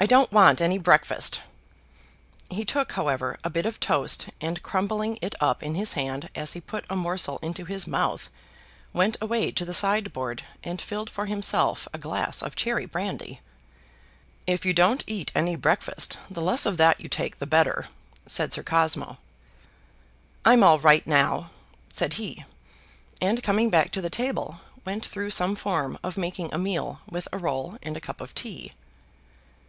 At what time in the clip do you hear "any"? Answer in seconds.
0.60-0.76, 15.32-15.54